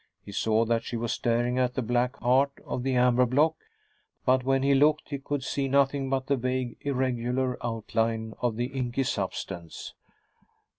[0.25, 3.55] He saw that she was staring at the black heart of the amber block;
[4.25, 8.65] but when he looked he could see nothing but the vague, irregular outline of the
[8.73, 9.93] inky substance.